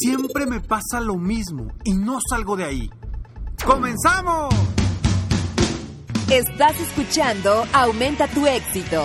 Siempre 0.00 0.46
me 0.46 0.60
pasa 0.60 1.00
lo 1.00 1.16
mismo 1.16 1.68
y 1.84 1.92
no 1.92 2.18
salgo 2.28 2.56
de 2.56 2.64
ahí. 2.64 2.90
¡Comenzamos! 3.64 4.54
Estás 6.30 6.80
escuchando 6.80 7.66
Aumenta 7.74 8.26
tu 8.26 8.46
éxito, 8.46 9.04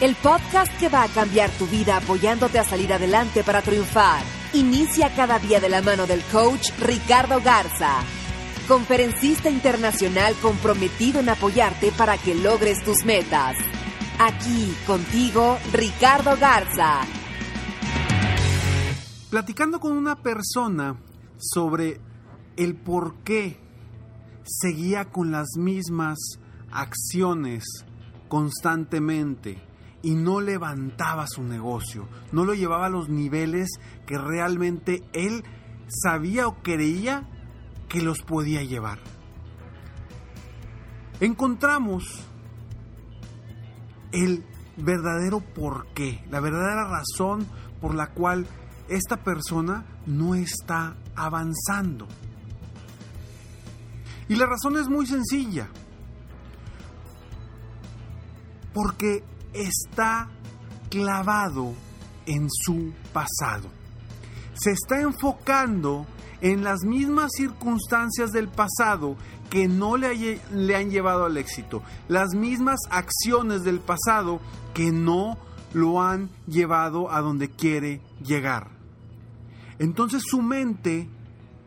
el 0.00 0.16
podcast 0.16 0.72
que 0.80 0.88
va 0.88 1.04
a 1.04 1.08
cambiar 1.08 1.50
tu 1.50 1.66
vida 1.66 1.98
apoyándote 1.98 2.58
a 2.58 2.64
salir 2.64 2.92
adelante 2.92 3.44
para 3.44 3.62
triunfar. 3.62 4.22
Inicia 4.54 5.14
cada 5.14 5.38
día 5.38 5.60
de 5.60 5.68
la 5.68 5.82
mano 5.82 6.06
del 6.06 6.20
coach 6.32 6.70
Ricardo 6.80 7.40
Garza, 7.40 8.00
conferencista 8.66 9.50
internacional 9.50 10.34
comprometido 10.42 11.20
en 11.20 11.28
apoyarte 11.28 11.92
para 11.92 12.18
que 12.18 12.34
logres 12.34 12.82
tus 12.82 13.04
metas. 13.04 13.56
Aquí 14.18 14.74
contigo, 14.86 15.58
Ricardo 15.72 16.36
Garza. 16.36 17.02
Platicando 19.34 19.80
con 19.80 19.90
una 19.90 20.22
persona 20.22 20.94
sobre 21.38 22.00
el 22.56 22.76
por 22.76 23.16
qué 23.24 23.58
seguía 24.44 25.06
con 25.06 25.32
las 25.32 25.56
mismas 25.58 26.38
acciones 26.70 27.64
constantemente 28.28 29.60
y 30.02 30.14
no 30.14 30.40
levantaba 30.40 31.26
su 31.26 31.42
negocio, 31.42 32.06
no 32.30 32.44
lo 32.44 32.54
llevaba 32.54 32.86
a 32.86 32.90
los 32.90 33.08
niveles 33.08 33.70
que 34.06 34.18
realmente 34.18 35.02
él 35.12 35.42
sabía 35.88 36.46
o 36.46 36.62
creía 36.62 37.28
que 37.88 38.02
los 38.02 38.22
podía 38.22 38.62
llevar. 38.62 39.00
Encontramos 41.18 42.04
el 44.12 44.44
verdadero 44.76 45.40
porqué, 45.40 46.24
la 46.30 46.38
verdadera 46.38 46.86
razón 46.86 47.48
por 47.80 47.96
la 47.96 48.12
cual 48.12 48.46
esta 48.88 49.16
persona 49.16 49.84
no 50.06 50.34
está 50.34 50.96
avanzando. 51.14 52.06
Y 54.28 54.36
la 54.36 54.46
razón 54.46 54.76
es 54.76 54.88
muy 54.88 55.06
sencilla. 55.06 55.68
Porque 58.72 59.22
está 59.52 60.28
clavado 60.90 61.74
en 62.26 62.48
su 62.50 62.92
pasado. 63.12 63.68
Se 64.54 64.72
está 64.72 65.00
enfocando 65.00 66.06
en 66.40 66.62
las 66.62 66.80
mismas 66.84 67.30
circunstancias 67.36 68.30
del 68.30 68.48
pasado 68.48 69.16
que 69.50 69.68
no 69.68 69.96
le, 69.96 70.40
le, 70.52 70.76
han 70.76 70.90
llevado 70.90 71.24
al 71.24 71.36
éxito. 71.36 71.82
Las 72.08 72.34
mismas 72.34 72.80
acciones 72.90 73.62
del 73.62 73.80
pasado 73.80 74.40
que 74.72 74.90
no 74.90 75.38
lo 75.74 76.00
han 76.00 76.30
llevado 76.46 77.10
a 77.10 77.20
donde 77.20 77.50
quiere 77.50 78.00
llegar. 78.24 78.70
Entonces 79.78 80.22
su 80.24 80.40
mente, 80.40 81.08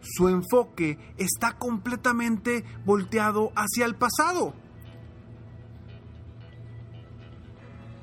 su 0.01 0.29
enfoque 0.29 0.97
está 1.17 1.57
completamente 1.57 2.63
volteado 2.85 3.51
hacia 3.55 3.85
el 3.85 3.95
pasado. 3.95 4.53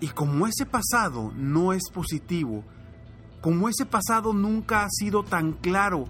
Y 0.01 0.09
como 0.09 0.47
ese 0.47 0.67
pasado 0.67 1.33
no 1.35 1.73
es 1.73 1.83
positivo, 1.93 2.63
como 3.41 3.69
ese 3.69 3.87
pasado 3.87 4.35
nunca 4.35 4.85
ha 4.85 4.89
sido 4.91 5.23
tan 5.23 5.53
claro 5.53 6.05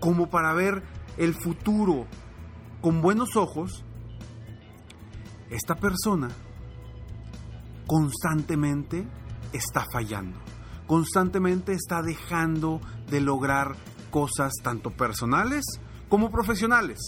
como 0.00 0.30
para 0.30 0.54
ver 0.54 0.82
el 1.18 1.34
futuro 1.34 2.06
con 2.80 3.02
buenos 3.02 3.36
ojos, 3.36 3.84
esta 5.50 5.74
persona 5.74 6.30
constantemente 7.92 9.06
está 9.52 9.84
fallando 9.92 10.38
constantemente 10.86 11.72
está 11.72 12.02
dejando 12.02 12.80
de 13.08 13.20
lograr 13.20 13.76
cosas 14.10 14.52
tanto 14.62 14.90
personales 14.90 15.64
como 16.08 16.30
profesionales 16.30 16.98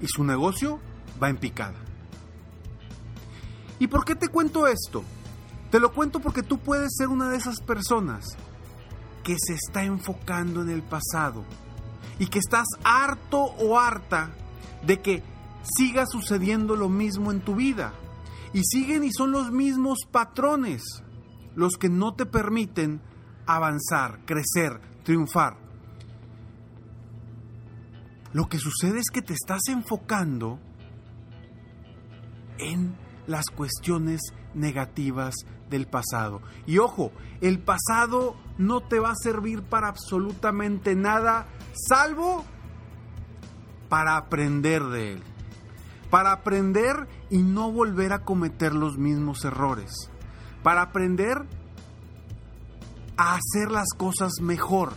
y 0.00 0.06
su 0.06 0.22
negocio 0.22 0.78
va 1.20 1.28
en 1.28 1.36
picada. 1.36 1.78
¿Y 3.80 3.88
por 3.88 4.04
qué 4.04 4.14
te 4.14 4.28
cuento 4.28 4.66
esto? 4.66 5.02
Te 5.70 5.80
lo 5.80 5.92
cuento 5.92 6.20
porque 6.20 6.42
tú 6.42 6.58
puedes 6.58 6.94
ser 6.96 7.08
una 7.08 7.28
de 7.30 7.36
esas 7.36 7.60
personas 7.60 8.24
que 9.24 9.36
se 9.36 9.54
está 9.54 9.82
enfocando 9.82 10.62
en 10.62 10.70
el 10.70 10.82
pasado 10.82 11.44
y 12.18 12.26
que 12.26 12.38
estás 12.38 12.66
harto 12.84 13.38
o 13.40 13.78
harta 13.78 14.30
de 14.86 15.00
que 15.00 15.22
siga 15.76 16.06
sucediendo 16.06 16.76
lo 16.76 16.88
mismo 16.88 17.32
en 17.32 17.40
tu 17.40 17.56
vida. 17.56 17.92
Y 18.52 18.62
siguen 18.64 19.04
y 19.04 19.12
son 19.12 19.32
los 19.32 19.50
mismos 19.52 19.98
patrones 20.10 20.82
los 21.54 21.76
que 21.76 21.88
no 21.88 22.14
te 22.14 22.24
permiten 22.24 23.00
avanzar, 23.46 24.20
crecer, 24.24 24.80
triunfar. 25.02 25.56
Lo 28.32 28.48
que 28.48 28.58
sucede 28.58 29.00
es 29.00 29.10
que 29.12 29.22
te 29.22 29.32
estás 29.32 29.62
enfocando 29.68 30.60
en 32.58 32.96
las 33.26 33.46
cuestiones 33.46 34.20
negativas 34.54 35.34
del 35.68 35.86
pasado. 35.86 36.42
Y 36.66 36.78
ojo, 36.78 37.12
el 37.40 37.58
pasado 37.58 38.36
no 38.56 38.80
te 38.80 39.00
va 39.00 39.10
a 39.10 39.16
servir 39.16 39.62
para 39.62 39.88
absolutamente 39.88 40.94
nada, 40.94 41.48
salvo 41.88 42.44
para 43.88 44.16
aprender 44.16 44.84
de 44.84 45.12
él. 45.14 45.22
Para 46.10 46.32
aprender 46.32 47.06
y 47.30 47.38
no 47.38 47.70
volver 47.70 48.12
a 48.12 48.24
cometer 48.24 48.74
los 48.74 48.96
mismos 48.96 49.44
errores 49.44 50.10
para 50.62 50.82
aprender 50.82 51.44
a 53.16 53.34
hacer 53.34 53.70
las 53.70 53.88
cosas 53.96 54.32
mejor. 54.40 54.92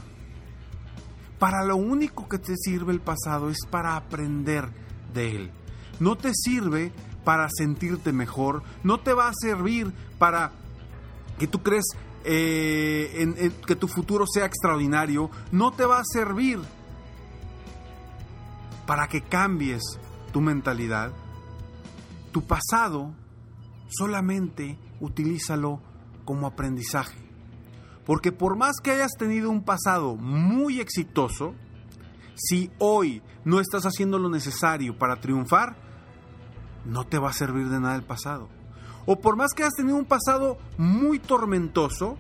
Para 1.40 1.64
lo 1.66 1.76
único 1.76 2.28
que 2.28 2.38
te 2.38 2.56
sirve 2.56 2.94
el 2.94 3.02
pasado 3.02 3.50
es 3.50 3.66
para 3.70 3.96
aprender 3.96 4.70
de 5.14 5.36
él. 5.36 5.52
No 6.00 6.18
te 6.18 6.32
sirve 6.34 6.92
para 7.24 7.48
sentirte 7.50 8.12
mejor, 8.12 8.64
no 8.84 9.00
te 9.00 9.14
va 9.14 9.28
a 9.28 9.34
servir 9.34 9.94
para 10.18 10.52
que 11.40 11.48
tú 11.48 11.62
crees 11.62 11.86
eh, 12.24 13.52
que 13.66 13.76
tu 13.76 13.88
futuro 13.88 14.26
sea 14.28 14.46
extraordinario, 14.46 15.30
no 15.52 15.72
te 15.72 15.86
va 15.86 16.00
a 16.00 16.04
servir 16.06 16.60
para 18.86 19.08
que 19.08 19.22
cambies 19.22 19.82
tu 20.32 20.42
mentalidad. 20.42 21.12
Tu 22.32 22.44
pasado 22.44 23.14
solamente 23.90 24.78
utilízalo 25.00 25.82
como 26.26 26.48
aprendizaje. 26.48 27.18
Porque 28.06 28.32
por 28.32 28.58
más 28.58 28.78
que 28.82 28.92
hayas 28.92 29.12
tenido 29.18 29.50
un 29.50 29.64
pasado 29.64 30.16
muy 30.16 30.80
exitoso, 30.80 31.54
si 32.36 32.72
hoy 32.80 33.22
no 33.46 33.60
estás 33.60 33.86
haciendo 33.86 34.18
lo 34.18 34.30
necesario 34.30 34.98
para 34.98 35.20
triunfar, 35.20 35.76
no 36.86 37.06
te 37.06 37.20
va 37.20 37.30
a 37.30 37.34
servir 37.34 37.70
de 37.70 37.80
nada 37.80 37.96
el 37.96 38.04
pasado. 38.04 38.50
O 39.06 39.20
por 39.20 39.36
más 39.36 39.52
que 39.56 39.64
hayas 39.64 39.76
tenido 39.76 39.98
un 39.98 40.06
pasado 40.06 40.58
muy 40.78 41.20
tormentoso, 41.20 42.18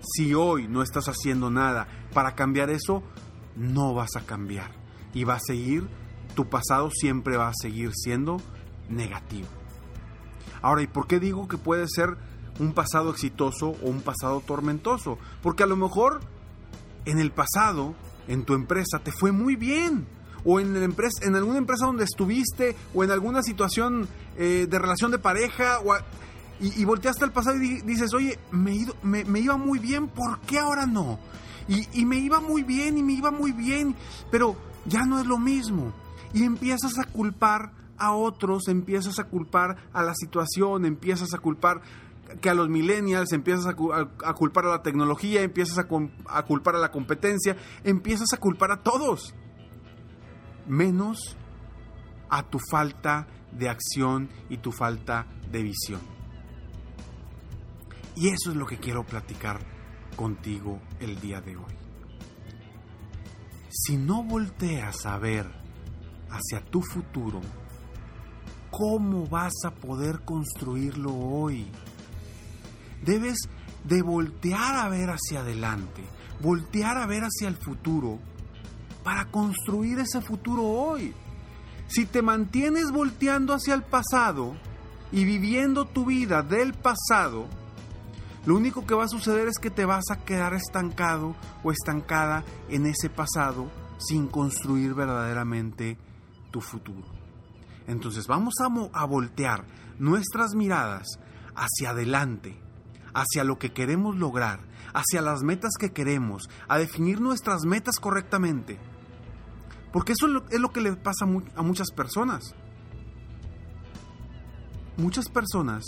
si 0.00 0.34
hoy 0.34 0.68
no 0.68 0.82
estás 0.82 1.06
haciendo 1.08 1.50
nada 1.50 1.86
para 2.12 2.34
cambiar 2.34 2.70
eso, 2.70 3.02
no 3.56 3.94
vas 3.94 4.16
a 4.16 4.26
cambiar. 4.26 4.70
Y 5.14 5.24
va 5.24 5.34
a 5.34 5.40
seguir, 5.40 5.88
tu 6.34 6.48
pasado 6.48 6.90
siempre 6.90 7.36
va 7.36 7.48
a 7.48 7.54
seguir 7.54 7.92
siendo 7.94 8.38
negativo. 8.88 9.48
Ahora, 10.60 10.82
¿y 10.82 10.86
por 10.86 11.06
qué 11.06 11.18
digo 11.18 11.48
que 11.48 11.58
puede 11.58 11.86
ser 11.88 12.16
un 12.58 12.72
pasado 12.72 13.10
exitoso 13.10 13.70
o 13.82 13.88
un 13.88 14.00
pasado 14.00 14.40
tormentoso? 14.40 15.18
Porque 15.42 15.64
a 15.64 15.66
lo 15.66 15.76
mejor 15.76 16.20
en 17.04 17.18
el 17.18 17.32
pasado, 17.32 17.94
en 18.28 18.44
tu 18.44 18.54
empresa, 18.54 19.00
te 19.02 19.12
fue 19.12 19.32
muy 19.32 19.56
bien. 19.56 20.06
O 20.44 20.58
en, 20.58 20.74
empresa, 20.76 21.24
en 21.24 21.36
alguna 21.36 21.58
empresa 21.58 21.86
donde 21.86 22.04
estuviste, 22.04 22.74
o 22.94 23.04
en 23.04 23.12
alguna 23.12 23.42
situación 23.42 24.08
eh, 24.36 24.66
de 24.68 24.78
relación 24.78 25.12
de 25.12 25.18
pareja, 25.18 25.78
y, 26.60 26.80
y, 26.80 26.84
volteaste 26.84 27.24
al 27.24 27.32
pasado 27.32 27.56
y 27.62 27.80
dices, 27.82 28.12
oye, 28.12 28.38
me, 28.50 28.74
ido, 28.74 28.94
me, 29.02 29.38
iba 29.38 29.56
muy 29.56 29.78
bien, 29.78 30.08
¿por 30.08 30.40
qué 30.40 30.58
ahora 30.58 30.86
no? 30.86 31.18
Y 31.68 32.04
me 32.04 32.18
iba 32.18 32.40
muy 32.40 32.64
bien, 32.64 32.98
y 32.98 33.02
me 33.04 33.12
iba 33.12 33.30
muy 33.30 33.52
bien, 33.52 33.94
pero 34.32 34.56
ya 34.84 35.04
no 35.04 35.20
es 35.20 35.26
lo 35.26 35.38
mismo. 35.38 35.92
Y 36.32 36.44
empiezas 36.44 36.98
a 36.98 37.04
culpar 37.04 37.72
a 37.98 38.12
otros, 38.12 38.68
empiezas 38.68 39.18
a 39.18 39.24
culpar 39.24 39.76
a 39.92 40.02
la 40.02 40.14
situación, 40.14 40.84
empiezas 40.84 41.34
a 41.34 41.38
culpar 41.38 41.82
que 42.40 42.50
a 42.50 42.54
los 42.54 42.68
millennials, 42.68 43.32
empiezas 43.32 43.66
a, 43.66 43.74
culpar 43.74 44.64
a 44.64 44.70
la 44.70 44.82
tecnología, 44.82 45.42
empiezas 45.42 45.78
a, 45.78 45.86
a 46.28 46.42
culpar 46.44 46.76
a 46.76 46.78
la 46.78 46.90
competencia, 46.90 47.56
empiezas 47.84 48.32
a 48.32 48.38
culpar 48.38 48.72
a 48.72 48.82
todos, 48.82 49.34
menos 50.66 51.36
a 52.30 52.42
tu 52.42 52.58
falta 52.70 53.28
de 53.52 53.68
acción 53.68 54.30
y 54.48 54.56
tu 54.56 54.72
falta 54.72 55.26
de 55.50 55.62
visión. 55.62 56.00
Y 58.16 58.28
eso 58.28 58.50
es 58.50 58.56
lo 58.56 58.66
que 58.66 58.78
quiero 58.78 59.04
platicar 59.04 59.60
contigo 60.16 60.80
el 61.00 61.20
día 61.20 61.40
de 61.40 61.56
hoy. 61.56 61.74
Si 63.70 63.96
no 63.96 64.22
volteas 64.22 65.06
a 65.06 65.18
ver 65.18 65.61
hacia 66.32 66.64
tu 66.64 66.82
futuro, 66.82 67.40
¿cómo 68.70 69.26
vas 69.26 69.52
a 69.64 69.70
poder 69.70 70.20
construirlo 70.24 71.14
hoy? 71.14 71.70
Debes 73.04 73.38
de 73.84 74.02
voltear 74.02 74.76
a 74.76 74.88
ver 74.88 75.10
hacia 75.10 75.40
adelante, 75.40 76.02
voltear 76.40 76.98
a 76.98 77.06
ver 77.06 77.24
hacia 77.24 77.48
el 77.48 77.56
futuro 77.56 78.18
para 79.04 79.26
construir 79.26 79.98
ese 79.98 80.20
futuro 80.20 80.64
hoy. 80.64 81.14
Si 81.88 82.06
te 82.06 82.22
mantienes 82.22 82.90
volteando 82.90 83.54
hacia 83.54 83.74
el 83.74 83.82
pasado 83.82 84.54
y 85.10 85.24
viviendo 85.24 85.84
tu 85.84 86.06
vida 86.06 86.42
del 86.42 86.72
pasado, 86.72 87.46
lo 88.46 88.56
único 88.56 88.86
que 88.86 88.94
va 88.94 89.04
a 89.04 89.08
suceder 89.08 89.46
es 89.48 89.58
que 89.58 89.70
te 89.70 89.84
vas 89.84 90.04
a 90.10 90.24
quedar 90.24 90.54
estancado 90.54 91.36
o 91.62 91.70
estancada 91.70 92.44
en 92.68 92.86
ese 92.86 93.08
pasado 93.08 93.70
sin 93.98 94.26
construir 94.26 94.94
verdaderamente 94.94 95.96
tu 96.52 96.60
futuro. 96.60 97.08
Entonces 97.88 98.28
vamos 98.28 98.54
a, 98.92 99.04
voltear 99.06 99.66
nuestras 99.98 100.54
miradas 100.54 101.18
hacia 101.56 101.90
adelante, 101.90 102.60
hacia 103.12 103.42
lo 103.42 103.58
que 103.58 103.72
queremos 103.72 104.16
lograr, 104.16 104.60
hacia 104.94 105.20
las 105.20 105.42
metas 105.42 105.72
que 105.78 105.92
queremos, 105.92 106.48
a 106.68 106.78
definir 106.78 107.20
nuestras 107.20 107.64
metas 107.64 107.98
correctamente. 107.98 108.78
Porque 109.92 110.12
eso 110.12 110.26
es 110.26 110.32
lo, 110.32 110.48
es 110.48 110.60
lo 110.60 110.70
que 110.70 110.80
le 110.80 110.94
pasa 110.94 111.26
a 111.56 111.62
muchas 111.62 111.90
personas. 111.90 112.54
Muchas 114.96 115.28
personas 115.28 115.84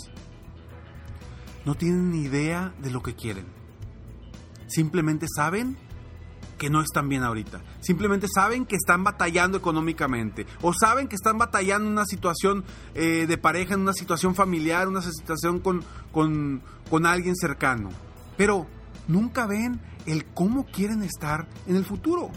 no 1.65 1.75
tienen 1.75 2.11
ni 2.11 2.23
idea 2.23 2.73
de 2.81 2.91
lo 2.91 3.01
que 3.01 3.15
quieren. 3.15 3.45
Simplemente 4.67 5.27
saben 5.33 5.77
que 6.57 6.69
no 6.69 6.81
están 6.81 7.09
bien 7.09 7.23
ahorita. 7.23 7.61
Simplemente 7.81 8.27
saben 8.33 8.65
que 8.65 8.75
están 8.75 9.03
batallando 9.03 9.57
económicamente. 9.57 10.45
O 10.61 10.73
saben 10.73 11.07
que 11.07 11.15
están 11.15 11.37
batallando 11.37 11.87
en 11.87 11.93
una 11.93 12.05
situación 12.05 12.63
eh, 12.93 13.25
de 13.27 13.37
pareja, 13.37 13.73
en 13.73 13.81
una 13.81 13.93
situación 13.93 14.35
familiar, 14.35 14.87
una 14.87 15.01
situación 15.01 15.59
con, 15.59 15.83
con, 16.11 16.61
con 16.89 17.05
alguien 17.05 17.35
cercano. 17.35 17.89
Pero 18.37 18.67
nunca 19.07 19.45
ven 19.47 19.79
el 20.05 20.25
cómo 20.25 20.65
quieren 20.65 21.03
estar 21.03 21.47
en 21.67 21.75
el 21.75 21.85
futuro. 21.85 22.31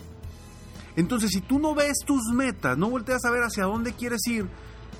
Entonces, 0.96 1.30
si 1.30 1.40
tú 1.40 1.58
no 1.58 1.74
ves 1.74 1.98
tus 2.04 2.32
metas, 2.34 2.76
no 2.76 2.90
volteas 2.90 3.24
a 3.24 3.30
ver 3.30 3.42
hacia 3.42 3.64
dónde 3.64 3.92
quieres 3.92 4.26
ir, 4.26 4.48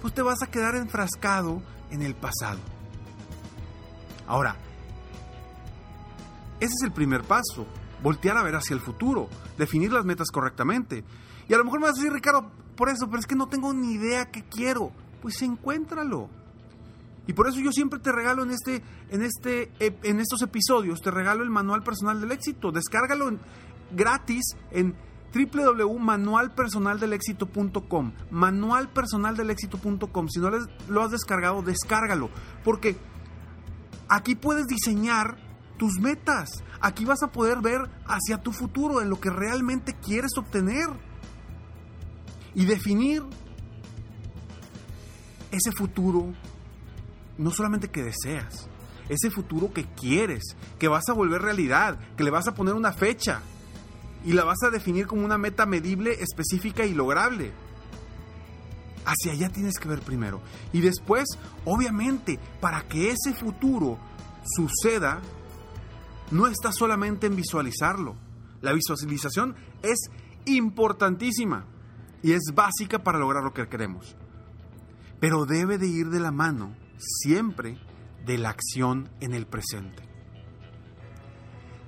pues 0.00 0.15
te 0.15 0.23
vas 0.23 0.43
a 0.43 0.47
quedar 0.47 0.76
enfrascado 0.76 1.61
en 1.91 2.03
el 2.03 2.15
pasado. 2.15 2.61
Ahora, 4.26 4.56
ese 6.61 6.73
es 6.73 6.85
el 6.85 6.93
primer 6.93 7.23
paso, 7.23 7.67
voltear 8.02 8.36
a 8.36 8.42
ver 8.42 8.56
hacia 8.56 8.74
el 8.74 8.80
futuro, 8.80 9.28
definir 9.56 9.92
las 9.92 10.04
metas 10.04 10.30
correctamente. 10.30 11.04
Y 11.48 11.54
a 11.54 11.58
lo 11.58 11.64
mejor 11.64 11.80
me 11.80 11.86
vas 11.86 11.96
a 11.96 12.00
decir, 12.00 12.12
Ricardo, 12.12 12.50
por 12.76 12.88
eso, 12.88 13.06
pero 13.06 13.18
es 13.18 13.26
que 13.26 13.34
no 13.34 13.48
tengo 13.48 13.72
ni 13.72 13.94
idea 13.94 14.30
qué 14.30 14.44
quiero. 14.44 14.92
Pues 15.22 15.40
encuéntralo. 15.42 16.28
Y 17.26 17.32
por 17.32 17.48
eso 17.48 17.58
yo 17.60 17.72
siempre 17.72 17.98
te 17.98 18.12
regalo 18.12 18.44
en 18.44 18.52
este, 18.52 18.84
en 19.10 19.22
este, 19.22 19.72
en 19.80 20.20
estos 20.20 20.42
episodios, 20.42 21.00
te 21.00 21.10
regalo 21.10 21.42
el 21.42 21.50
manual 21.50 21.82
personal 21.82 22.20
del 22.20 22.30
éxito. 22.32 22.70
Descárgalo 22.72 23.38
gratis 23.90 24.54
en 24.70 24.94
www.manualpersonaldelexito.com 25.34 28.12
manualpersonaldelexito.com 28.30 30.28
si 30.28 30.40
no 30.40 30.50
lo 30.88 31.02
has 31.02 31.10
descargado, 31.10 31.60
descárgalo 31.60 32.30
porque 32.64 32.96
Aquí 34.08 34.34
puedes 34.34 34.66
diseñar 34.66 35.36
tus 35.78 35.98
metas. 36.00 36.50
Aquí 36.80 37.04
vas 37.04 37.22
a 37.22 37.32
poder 37.32 37.60
ver 37.60 37.88
hacia 38.06 38.38
tu 38.38 38.52
futuro, 38.52 39.00
en 39.00 39.08
lo 39.08 39.19
que 39.20 39.30
realmente 39.30 39.94
quieres 39.94 40.32
obtener. 40.36 40.88
Y 42.54 42.66
definir 42.66 43.22
ese 45.50 45.72
futuro, 45.72 46.34
no 47.38 47.50
solamente 47.50 47.88
que 47.88 48.02
deseas, 48.02 48.69
ese 49.08 49.30
futuro 49.30 49.72
que 49.72 49.84
quieres, 49.84 50.56
que 50.78 50.88
vas 50.88 51.08
a 51.08 51.14
volver 51.14 51.40
realidad, 51.40 51.98
que 52.16 52.24
le 52.24 52.31
vas 52.31 52.48
a 52.48 52.54
poner 52.54 52.74
una 52.74 52.92
fecha 52.92 53.40
y 54.24 54.32
la 54.32 54.44
vas 54.44 54.62
a 54.62 54.70
definir 54.70 55.06
como 55.06 55.24
una 55.24 55.38
meta 55.38 55.66
medible, 55.66 56.19
específica 56.20 56.84
y 56.84 56.94
lograble. 56.94 57.52
Hacia 59.06 59.32
allá 59.32 59.48
tienes 59.48 59.78
que 59.78 59.88
ver 59.88 60.00
primero. 60.00 60.42
Y 60.72 60.81
después, 60.81 61.26
obviamente, 61.64 62.38
para 62.60 62.82
que 62.82 63.10
ese 63.10 63.32
futuro 63.32 63.98
suceda, 64.44 65.20
no 66.30 66.46
está 66.46 66.72
solamente 66.72 67.26
en 67.26 67.36
visualizarlo. 67.36 68.16
La 68.60 68.72
visualización 68.72 69.54
es 69.82 69.98
importantísima 70.46 71.66
y 72.22 72.32
es 72.32 72.52
básica 72.54 73.02
para 73.02 73.19
lograr 73.19 73.44
lo 73.44 73.52
que 73.52 73.69
queremos. 73.69 74.16
Pero 75.20 75.46
debe 75.46 75.78
de 75.78 75.88
ir 75.88 76.10
de 76.10 76.20
la 76.20 76.30
mano 76.32 76.76
siempre 76.96 77.78
de 78.25 78.38
la 78.38 78.50
acción 78.50 79.10
en 79.20 79.34
el 79.34 79.46
presente. 79.46 80.02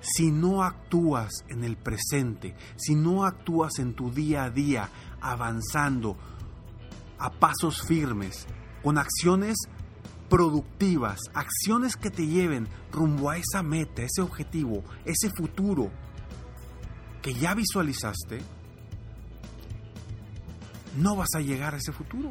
Si 0.00 0.30
no 0.30 0.62
actúas 0.62 1.30
en 1.48 1.62
el 1.62 1.76
presente, 1.76 2.56
si 2.76 2.94
no 2.94 3.24
actúas 3.24 3.78
en 3.78 3.94
tu 3.94 4.10
día 4.10 4.44
a 4.44 4.50
día, 4.50 4.88
avanzando, 5.20 6.16
a 7.18 7.30
pasos 7.30 7.82
firmes, 7.82 8.46
con 8.82 8.96
acciones 8.96 9.56
productivas, 10.30 11.18
acciones 11.34 11.96
que 11.96 12.10
te 12.10 12.26
lleven 12.26 12.68
rumbo 12.92 13.28
a 13.28 13.36
esa 13.36 13.62
meta, 13.62 14.02
ese 14.02 14.22
objetivo, 14.22 14.84
ese 15.04 15.28
futuro 15.28 15.90
que 17.20 17.34
ya 17.34 17.52
visualizaste, 17.54 18.40
no 20.96 21.16
vas 21.16 21.28
a 21.34 21.40
llegar 21.40 21.74
a 21.74 21.78
ese 21.78 21.92
futuro. 21.92 22.30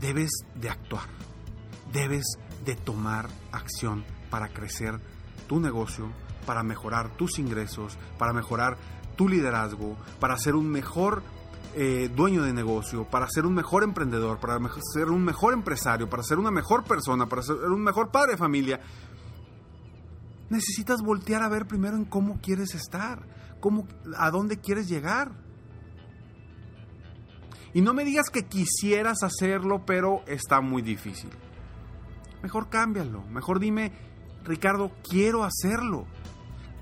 Debes 0.00 0.30
de 0.54 0.68
actuar, 0.68 1.08
debes 1.92 2.24
de 2.64 2.76
tomar 2.76 3.28
acción 3.52 4.04
para 4.30 4.48
crecer 4.48 5.00
tu 5.48 5.60
negocio, 5.60 6.12
para 6.46 6.62
mejorar 6.62 7.16
tus 7.16 7.38
ingresos, 7.38 7.96
para 8.18 8.32
mejorar 8.32 8.76
tu 9.16 9.28
liderazgo, 9.28 9.96
para 10.20 10.36
ser 10.36 10.54
un 10.54 10.68
mejor 10.68 11.22
eh, 11.74 12.10
dueño 12.14 12.42
de 12.42 12.52
negocio, 12.52 13.04
para 13.04 13.26
ser 13.28 13.46
un 13.46 13.54
mejor 13.54 13.82
emprendedor, 13.82 14.38
para 14.38 14.58
ser 14.92 15.08
un 15.08 15.24
mejor 15.24 15.54
empresario, 15.54 16.08
para 16.08 16.22
ser 16.22 16.38
una 16.38 16.50
mejor 16.50 16.84
persona, 16.84 17.26
para 17.26 17.42
ser 17.42 17.56
un 17.56 17.82
mejor 17.82 18.10
padre 18.10 18.32
de 18.32 18.38
familia, 18.38 18.80
necesitas 20.50 21.00
voltear 21.00 21.42
a 21.42 21.48
ver 21.48 21.66
primero 21.66 21.96
en 21.96 22.04
cómo 22.04 22.40
quieres 22.40 22.74
estar, 22.74 23.26
cómo, 23.60 23.86
a 24.16 24.30
dónde 24.30 24.58
quieres 24.58 24.88
llegar. 24.88 25.32
Y 27.74 27.80
no 27.80 27.94
me 27.94 28.04
digas 28.04 28.28
que 28.30 28.46
quisieras 28.46 29.22
hacerlo, 29.22 29.84
pero 29.86 30.22
está 30.26 30.60
muy 30.60 30.82
difícil. 30.82 31.30
Mejor 32.42 32.68
cámbialo, 32.68 33.22
mejor 33.28 33.60
dime, 33.60 33.92
Ricardo, 34.44 34.92
quiero 35.08 35.44
hacerlo 35.44 36.06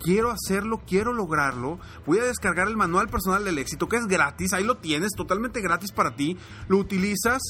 quiero 0.02 0.30
hacerlo, 0.30 0.82
quiero 0.86 1.12
lograrlo, 1.12 1.78
voy 2.06 2.18
a 2.18 2.24
descargar 2.24 2.66
el 2.68 2.76
manual 2.76 3.08
personal 3.08 3.44
del 3.44 3.58
éxito, 3.58 3.88
que 3.88 3.96
es 3.96 4.06
gratis, 4.06 4.52
ahí 4.52 4.64
lo 4.64 4.78
tienes, 4.78 5.12
totalmente 5.12 5.60
gratis 5.60 5.92
para 5.92 6.16
ti, 6.16 6.36
lo 6.68 6.78
utilizas 6.78 7.42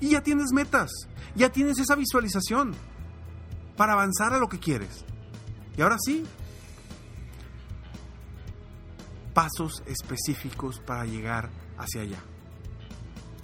y 0.00 0.10
ya 0.10 0.22
tienes 0.22 0.52
metas, 0.52 0.90
ya 1.34 1.50
tienes 1.50 1.78
esa 1.78 1.96
visualización 1.96 2.74
para 3.76 3.92
avanzar 3.92 4.32
a 4.32 4.38
lo 4.38 4.48
que 4.48 4.58
quieres. 4.58 5.04
Y 5.76 5.82
ahora 5.82 5.96
sí, 6.04 6.24
pasos 9.34 9.82
específicos 9.86 10.80
para 10.80 11.04
llegar 11.04 11.50
hacia 11.76 12.02
allá 12.02 12.18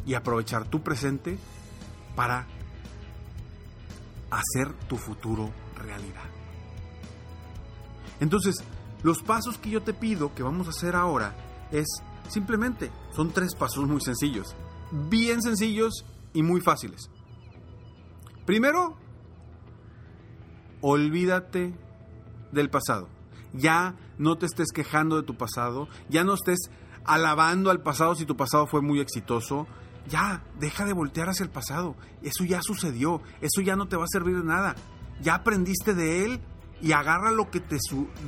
y 0.06 0.14
aprovechar 0.14 0.64
tu 0.64 0.82
presente 0.82 1.38
para 2.16 2.46
hacer 4.30 4.72
tu 4.88 4.96
futuro 4.96 5.52
realidad. 5.76 6.43
Entonces, 8.20 8.56
los 9.02 9.22
pasos 9.22 9.58
que 9.58 9.70
yo 9.70 9.82
te 9.82 9.92
pido 9.92 10.34
que 10.34 10.42
vamos 10.42 10.66
a 10.66 10.70
hacer 10.70 10.96
ahora 10.96 11.34
es 11.70 11.86
simplemente, 12.28 12.90
son 13.14 13.30
tres 13.32 13.54
pasos 13.54 13.86
muy 13.86 14.00
sencillos, 14.00 14.54
bien 14.90 15.42
sencillos 15.42 16.04
y 16.32 16.42
muy 16.42 16.60
fáciles. 16.60 17.10
Primero, 18.46 18.96
olvídate 20.80 21.74
del 22.52 22.70
pasado. 22.70 23.08
Ya 23.52 23.94
no 24.18 24.36
te 24.36 24.46
estés 24.46 24.70
quejando 24.72 25.16
de 25.16 25.22
tu 25.22 25.36
pasado, 25.36 25.88
ya 26.08 26.24
no 26.24 26.34
estés 26.34 26.70
alabando 27.04 27.70
al 27.70 27.82
pasado 27.82 28.14
si 28.14 28.26
tu 28.26 28.36
pasado 28.36 28.66
fue 28.66 28.82
muy 28.82 29.00
exitoso. 29.00 29.66
Ya, 30.08 30.42
deja 30.60 30.84
de 30.84 30.92
voltear 30.92 31.30
hacia 31.30 31.44
el 31.44 31.50
pasado. 31.50 31.96
Eso 32.22 32.44
ya 32.44 32.60
sucedió, 32.62 33.22
eso 33.40 33.62
ya 33.62 33.76
no 33.76 33.88
te 33.88 33.96
va 33.96 34.04
a 34.04 34.08
servir 34.08 34.36
de 34.36 34.44
nada. 34.44 34.74
Ya 35.22 35.36
aprendiste 35.36 35.94
de 35.94 36.24
él 36.24 36.40
y 36.80 36.92
agarra 36.92 37.30
lo 37.30 37.50
que 37.50 37.60
te, 37.60 37.78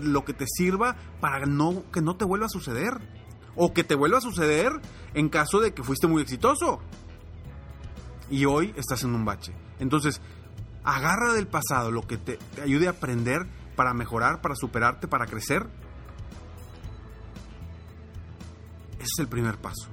lo 0.00 0.25
que 0.25 0.33
te 0.33 0.47
sirva 0.47 0.97
para 1.21 1.47
no, 1.47 1.85
que 1.93 2.00
no 2.00 2.17
te 2.17 2.25
vuelva 2.25 2.47
a 2.47 2.50
suceder. 2.50 3.00
O 3.55 3.73
que 3.73 3.85
te 3.85 3.95
vuelva 3.95 4.19
a 4.19 4.21
suceder 4.21 4.71
en 5.15 5.29
caso 5.29 5.61
de 5.61 5.73
que 5.73 5.83
fuiste 5.83 6.07
muy 6.07 6.23
exitoso. 6.23 6.81
Y 8.31 8.45
hoy 8.45 8.75
estás 8.76 9.03
en 9.03 9.15
un 9.15 9.25
bache. 9.25 9.55
Entonces, 9.79 10.21
agarra 10.85 11.33
del 11.33 11.47
pasado 11.47 11.91
lo 11.91 12.07
que 12.07 12.19
te, 12.19 12.37
te 12.37 12.62
ayude 12.62 12.87
a 12.87 12.91
aprender 12.91 13.47
para 13.76 13.95
mejorar, 13.95 14.41
para 14.41 14.55
superarte, 14.55 15.09
para 15.09 15.26
crecer. 15.26 15.67
Ese 18.95 19.05
es 19.05 19.19
el 19.19 19.29
primer 19.29 19.59
paso. 19.59 19.88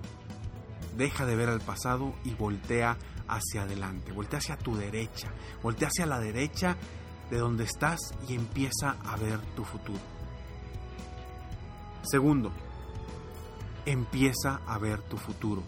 Deja 0.98 1.26
de 1.26 1.36
ver 1.36 1.50
al 1.50 1.62
pasado 1.62 2.14
y 2.24 2.34
voltea 2.34 2.98
hacia 3.28 3.64
adelante, 3.64 4.12
voltea 4.12 4.40
hacia 4.40 4.58
tu 4.58 4.76
derecha, 4.76 5.32
voltea 5.62 5.88
hacia 5.88 6.06
la 6.06 6.20
derecha 6.20 6.78
de 7.34 7.40
donde 7.40 7.64
estás 7.64 8.00
y 8.30 8.36
empieza 8.36 8.92
a 9.04 9.18
ver 9.18 9.40
tu 9.56 9.64
futuro. 9.64 10.00
Segundo, 12.04 12.52
empieza 13.88 14.62
a 14.68 14.78
ver 14.78 15.02
tu 15.02 15.18
futuro. 15.18 15.64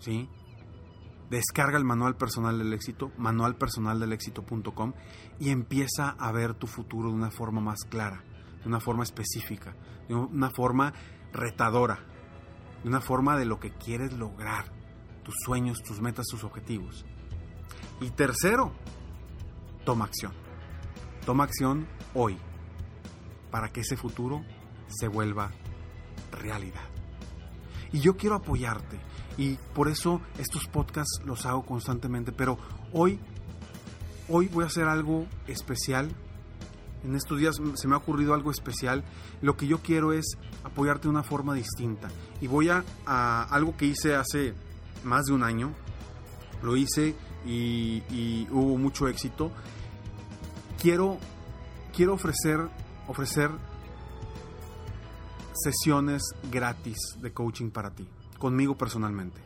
¿Sí? 0.00 0.28
Descarga 1.30 1.78
el 1.78 1.84
manual 1.84 2.14
personal 2.16 2.58
del 2.58 2.74
éxito, 2.74 3.10
manualpersonaldelexito.com 3.16 4.92
y 5.38 5.48
empieza 5.48 6.10
a 6.10 6.30
ver 6.30 6.52
tu 6.52 6.66
futuro 6.66 7.08
de 7.08 7.14
una 7.14 7.30
forma 7.30 7.62
más 7.62 7.84
clara, 7.88 8.22
de 8.62 8.68
una 8.68 8.80
forma 8.80 9.04
específica, 9.04 9.74
de 10.08 10.14
una 10.14 10.50
forma 10.50 10.92
retadora, 11.32 12.00
de 12.82 12.88
una 12.90 13.00
forma 13.00 13.38
de 13.38 13.46
lo 13.46 13.58
que 13.58 13.70
quieres 13.70 14.12
lograr, 14.12 14.66
tus 15.24 15.36
sueños, 15.42 15.82
tus 15.82 16.02
metas, 16.02 16.26
tus 16.26 16.44
objetivos. 16.44 17.06
Y 18.02 18.10
tercero, 18.10 18.72
toma 19.86 20.04
acción. 20.04 20.49
Toma 21.24 21.44
acción 21.44 21.86
hoy 22.14 22.38
para 23.50 23.70
que 23.70 23.80
ese 23.80 23.96
futuro 23.96 24.44
se 24.88 25.08
vuelva 25.08 25.50
realidad. 26.32 26.88
Y 27.92 28.00
yo 28.00 28.16
quiero 28.16 28.36
apoyarte 28.36 28.98
y 29.36 29.54
por 29.74 29.88
eso 29.88 30.20
estos 30.38 30.66
podcasts 30.66 31.20
los 31.24 31.46
hago 31.46 31.64
constantemente, 31.64 32.32
pero 32.32 32.58
hoy 32.92 33.18
hoy 34.28 34.48
voy 34.48 34.64
a 34.64 34.68
hacer 34.68 34.84
algo 34.84 35.26
especial. 35.46 36.10
En 37.02 37.16
estos 37.16 37.38
días 37.38 37.56
se 37.74 37.88
me 37.88 37.94
ha 37.94 37.98
ocurrido 37.98 38.34
algo 38.34 38.50
especial. 38.50 39.02
Lo 39.40 39.56
que 39.56 39.66
yo 39.66 39.78
quiero 39.78 40.12
es 40.12 40.36
apoyarte 40.62 41.04
de 41.04 41.08
una 41.08 41.22
forma 41.22 41.54
distinta. 41.54 42.08
Y 42.40 42.46
voy 42.46 42.68
a, 42.68 42.84
algo 43.44 43.76
que 43.76 43.86
hice 43.86 44.14
hace 44.14 44.54
más 45.02 45.24
de 45.24 45.32
un 45.32 45.42
año. 45.42 45.72
Lo 46.62 46.76
hice 46.76 47.16
y 47.46 48.46
hubo 48.50 48.76
mucho 48.76 49.08
éxito. 49.08 49.50
Quiero, 50.80 51.18
quiero 51.94 52.14
ofrecer, 52.14 52.70
ofrecer 53.06 53.50
sesiones 55.52 56.22
gratis 56.50 56.96
de 57.20 57.32
coaching 57.32 57.70
para 57.70 57.90
ti, 57.90 58.08
conmigo 58.38 58.78
personalmente. 58.78 59.42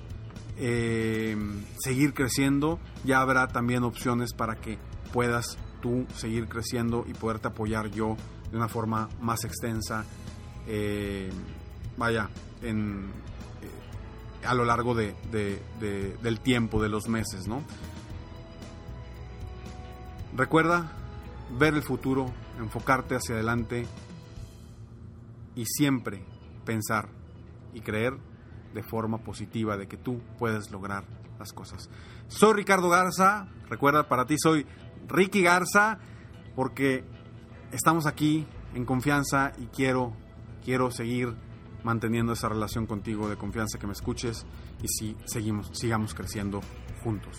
eh, 0.56 1.36
seguir 1.78 2.12
creciendo, 2.12 2.78
ya 3.04 3.20
habrá 3.20 3.48
también 3.48 3.82
opciones 3.84 4.32
para 4.34 4.56
que 4.56 4.78
puedas 5.12 5.58
tú 5.80 6.06
seguir 6.14 6.48
creciendo 6.48 7.04
y 7.08 7.14
poderte 7.14 7.48
apoyar 7.48 7.90
yo 7.90 8.16
de 8.50 8.56
una 8.56 8.68
forma 8.68 9.08
más 9.20 9.44
extensa, 9.44 10.04
eh, 10.66 11.30
vaya, 11.96 12.28
en, 12.62 13.10
eh, 13.62 14.46
a 14.46 14.54
lo 14.54 14.64
largo 14.64 14.94
de, 14.94 15.14
de, 15.30 15.62
del 16.22 16.40
tiempo, 16.40 16.82
de 16.82 16.88
los 16.88 17.08
meses, 17.08 17.46
¿no? 17.46 17.62
Recuerda 20.36 20.99
ver 21.58 21.74
el 21.74 21.82
futuro, 21.82 22.26
enfocarte 22.58 23.16
hacia 23.16 23.34
adelante 23.34 23.86
y 25.54 25.64
siempre 25.66 26.22
pensar 26.64 27.08
y 27.74 27.80
creer 27.80 28.16
de 28.74 28.82
forma 28.82 29.18
positiva 29.18 29.76
de 29.76 29.88
que 29.88 29.96
tú 29.96 30.20
puedes 30.38 30.70
lograr 30.70 31.04
las 31.38 31.52
cosas. 31.52 31.88
Soy 32.28 32.54
Ricardo 32.54 32.88
Garza, 32.88 33.48
recuerda, 33.68 34.08
para 34.08 34.26
ti 34.26 34.36
soy 34.38 34.66
Ricky 35.08 35.42
Garza, 35.42 35.98
porque 36.54 37.04
estamos 37.72 38.06
aquí 38.06 38.46
en 38.74 38.84
confianza 38.84 39.52
y 39.58 39.66
quiero, 39.66 40.12
quiero 40.64 40.90
seguir 40.90 41.34
manteniendo 41.82 42.34
esa 42.34 42.48
relación 42.48 42.86
contigo 42.86 43.28
de 43.28 43.36
confianza, 43.36 43.78
que 43.78 43.86
me 43.86 43.92
escuches 43.92 44.46
y 44.82 44.88
si 44.88 45.16
seguimos, 45.24 45.70
sigamos 45.72 46.14
creciendo 46.14 46.60
juntos. 47.02 47.38